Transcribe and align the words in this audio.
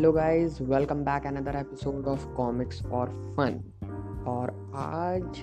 Hello 0.00 0.12
guys 0.12 0.60
welcome 0.60 0.96
back 0.96 1.26
another 1.26 1.56
episode 1.56 2.06
of 2.08 2.26
comics 2.28 2.82
for 2.82 3.08
fun 3.08 4.24
और 4.26 4.72
आज 4.76 5.42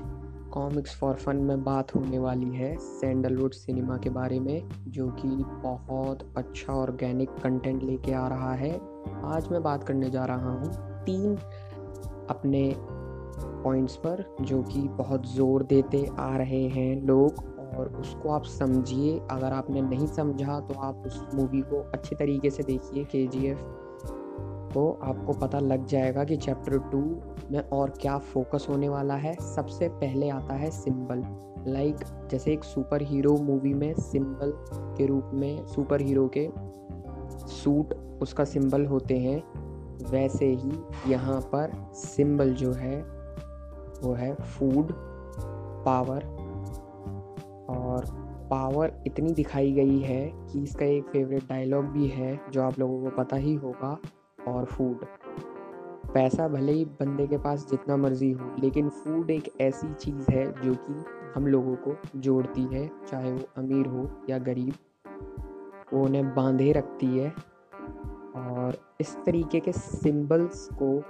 comics 0.52 0.95
for 0.99 1.15
fun 1.15 1.38
में 1.38 1.63
बात 1.63 1.95
होने 1.95 2.20
वाली 2.20 2.49
है 2.55 2.77
सैंडलवुड 2.77 3.52
सिनेमा 3.52 3.98
के 3.98 4.09
बारे 4.09 4.39
में, 4.39 4.70
जो 4.88 5.07
कि 5.12 5.27
बहुत 5.63 6.34
अच्छा 6.38 6.73
ऑर्गेनिक 6.73 7.30
कंटेंट 7.30 7.84
लेके 7.84 8.13
आ 8.13 8.27
रहा 8.27 8.54
है। 8.54 8.81
आज 9.23 9.52
मैं 9.52 9.63
बात 9.63 9.84
करने 9.84 10.09
जा 10.09 10.25
रहा 10.25 10.52
हूँ 10.52 10.73
तीन 11.05 11.35
अपने 12.30 12.73
पॉइंट्स 12.77 13.95
पर, 13.95 14.35
जो 14.41 14.63
कि 14.63 14.81
बहुत 14.81 15.34
ज़ोर 15.34 15.63
देते 15.63 16.08
आ 16.20 16.38
रहे 16.38 16.67
हैं 16.67 17.02
लोग। 17.02 17.44
और 17.77 17.95
उसको 17.99 18.30
आप 18.30 18.44
समझिए। 18.44 19.20
अगर 19.31 19.53
आपने 19.53 19.81
नहीं 19.81 20.08
समझा 20.08 20.59
तो 20.59 20.73
आप 20.73 21.03
उस 21.05 21.27
मूवी 21.35 21.62
को 21.62 21.81
अच्छे 21.94 22.16
तरीके 22.16 22.49
से 22.49 22.63
देखिए 22.63 23.03
के 23.03 23.27
जी 23.27 23.45
एफ़ 23.48 23.87
तो 24.73 24.99
आपको 25.03 25.34
पता 25.34 25.59
लग 25.59 25.85
जाएगा 25.85 26.23
कि 26.23 26.38
चैप्टर 26.38 26.77
टू 26.77 26.99
में 27.52 27.59
और 27.70 27.89
क्या 27.89 28.17
फोकस 28.17 28.67
होने 28.70 28.90
वाला 28.90 29.16
है। 29.16 29.35
सबसे 29.55 29.90
पहले 29.90 30.30
आता 30.30 30.53
है 30.53 30.71
सिंबल 30.71 31.23
लाइक 31.71 31.95
like, 31.98 32.31
जैसे 32.31 32.53
एक 32.53 32.63
सुपर 32.63 33.02
हीरो 33.02 33.38
मूवी 33.38 33.73
में 33.73 33.93
सिंबल 33.93 34.53
के 34.73 35.05
रूप 35.05 35.31
में 35.34 35.66
सुपर 35.66 36.02
हीरो 36.02 36.31
के 36.38 36.49
सूट 37.48 37.93
उसका 38.21 38.43
सिंबल 38.43 38.85
होते 38.85 39.17
हैं। 39.17 39.43
वैसे 40.12 40.45
ही 40.45 40.71
यहाँ 41.07 41.41
पर 41.41 41.71
सिंबल 41.93 42.54
जो 42.54 42.71
है 42.73 43.02
वो 44.04 44.13
है 44.13 44.35
फ़ूड 44.35 44.91
पावर 45.85 46.23
और 47.70 48.05
पावर 48.52 49.04
इतनी 49.07 49.34
दिखाई 49.34 49.71
गई 49.71 49.99
है 49.99 50.31
कि 50.34 50.63
इसका 50.63 50.85
एक 50.85 51.04
फेवरेट 51.04 51.49
डायलॉग 51.49 51.85
भी 51.85 52.07
है 52.07 52.40
जो 52.51 52.62
आप 52.62 52.79
लोगों 52.79 53.01
को 53.01 53.10
पता 53.18 53.35
ही 53.35 53.54
होगा। 53.55 53.98
और 54.48 54.65
फ़ूड 54.65 55.05
पैसा 56.13 56.48
भले 56.48 56.71
ही 56.71 56.85
बंदे 56.99 57.27
के 57.27 57.37
पास 57.37 57.67
जितना 57.70 57.98
मर्ज़ी 57.98 58.31
हो, 58.31 58.55
लेकिन 58.59 58.89
फ़ूड 58.89 59.29
एक 59.29 59.49
ऐसी 59.62 59.93
चीज़ 59.93 60.31
है 60.31 60.45
जो 60.63 60.73
कि 60.76 61.04
हम 61.35 61.48
लोगों 61.48 61.76
को 61.76 61.95
जोड़ती 62.15 62.63
है, 62.63 62.89
चाहे 63.12 63.31
वो 63.31 63.48
अमीर 63.57 63.87
हो 63.87 64.09
या 64.29 64.38
गरीब। 64.38 64.73
वो 65.94 66.03
उन्हें 66.06 66.34
बांधे 66.35 66.72
रखती 66.72 67.17
है 67.17 67.29
और 68.38 68.78
इस 69.01 69.16
तरीके 69.25 69.59
के 69.59 69.72
सिंबल्स 69.72 70.67
को 70.73 71.01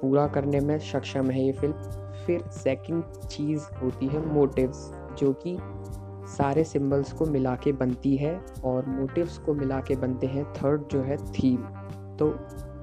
पूरा 0.00 0.26
करने 0.26 0.60
में 0.60 0.78
सक्षम 0.78 1.30
है 1.30 1.44
ये 1.44 1.52
फ़िल्म 1.52 1.74
फिर 2.26 2.42
सेकंड 2.52 3.04
चीज़ 3.26 3.64
होती 3.82 4.06
है 4.06 4.26
मोटिव्स 4.26 4.90
जो 5.18 5.32
कि 5.32 5.56
सारे 6.26 6.64
सिंबल्स 6.64 7.12
को 7.12 7.26
मिला 7.26 7.54
के 7.54 7.72
बनती 7.72 8.16
है 8.16 8.34
और 8.64 8.86
मोटिव्स 8.86 9.38
को 9.38 9.54
मिला 9.54 9.80
के 9.80 9.96
बनते 9.96 10.26
हैं 10.26 10.44
थर्ड 10.52 10.88
जो 10.90 11.02
है 11.02 11.16
थीम। 11.32 11.62
तो 12.16 12.34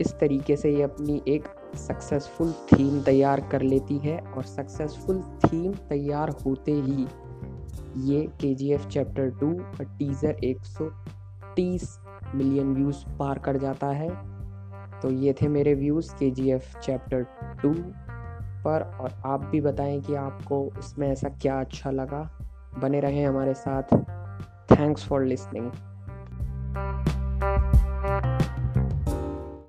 इस 0.01 0.13
तरीके 0.19 0.55
से 0.57 0.75
ये 0.75 0.81
अपनी 0.81 1.21
एक 1.27 1.47
सक्सेसफुल 1.77 2.51
थीम 2.71 3.01
तैयार 3.01 3.41
कर 3.41 3.61
लेती 3.61 3.97
है 3.97 4.17
और 4.17 4.43
सक्सेसफुल 4.43 5.21
थीम 5.45 5.73
तैयार 5.89 6.29
होते 6.45 6.71
ही 6.71 7.07
ये 7.97 8.21
K 8.41 8.53
G 8.55 8.71
F 8.71 8.87
chapter 8.87 9.29
two 9.29 9.51
teaser 9.99 10.37
130 10.43 11.87
million 12.35 12.73
views 12.73 13.05
पार 13.19 13.39
कर 13.39 13.57
जाता 13.57 13.87
है। 13.87 14.09
तो 15.01 15.11
ये 15.11 15.33
थे 15.33 15.47
मेरे 15.47 15.73
व्यूज़ 15.73 16.13
के 16.15 16.29
जी 16.31 16.49
एफ़ 16.51 16.77
चैप्टर 16.79 17.23
टू 17.61 17.73
पर 18.65 18.83
और 19.01 19.21
आप 19.25 19.45
भी 19.45 19.61
बताएँ 19.61 19.99
कि 20.01 20.15
आपको 20.15 20.65
इसमें 20.79 21.07
ऐसा 21.07 21.29
क्या 21.29 21.59
अच्छा 21.59 21.91
लगा। 21.91 22.21
बने 22.77 22.99
रहें 22.99 23.27
हमारे 23.27 23.53
साथ। 23.53 23.83
Thanks 24.71 25.07
for 25.07 25.23
listening 25.23 25.71